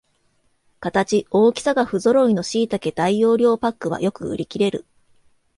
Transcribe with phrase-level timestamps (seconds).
[0.79, 4.83] 形、大きさがふぞろいのしいたけ大容量パックはよく売りきれる